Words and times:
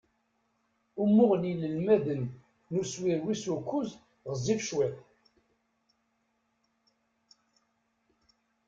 Umuɣ 1.01 1.31
n 1.41 1.43
yinelmaden 1.49 2.23
n 2.71 2.73
uswir 2.81 3.19
wis 3.25 3.43
ukkuẓ 3.55 3.89
ɣezzif 4.29 4.61
cwiṭ. 4.67 4.95